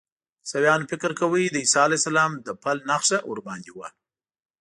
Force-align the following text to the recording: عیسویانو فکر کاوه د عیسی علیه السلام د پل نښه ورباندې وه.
عیسویانو 0.43 0.89
فکر 0.91 1.11
کاوه 1.19 1.39
د 1.51 1.55
عیسی 1.63 1.79
علیه 1.85 1.99
السلام 2.01 2.31
د 2.45 2.47
پل 2.63 2.77
نښه 2.89 3.17
ورباندې 3.31 3.71
وه. 3.77 3.87